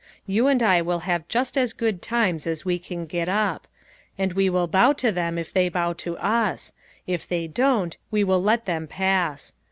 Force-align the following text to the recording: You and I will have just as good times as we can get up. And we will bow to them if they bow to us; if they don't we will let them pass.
You 0.25 0.47
and 0.47 0.63
I 0.63 0.81
will 0.81 1.01
have 1.05 1.27
just 1.27 1.55
as 1.55 1.73
good 1.73 2.01
times 2.01 2.47
as 2.47 2.65
we 2.65 2.79
can 2.79 3.05
get 3.05 3.29
up. 3.29 3.67
And 4.17 4.33
we 4.33 4.49
will 4.49 4.65
bow 4.65 4.93
to 4.93 5.11
them 5.11 5.37
if 5.37 5.53
they 5.53 5.69
bow 5.69 5.93
to 5.93 6.17
us; 6.17 6.73
if 7.05 7.27
they 7.27 7.45
don't 7.45 7.95
we 8.09 8.23
will 8.23 8.41
let 8.41 8.65
them 8.65 8.87
pass. 8.87 9.53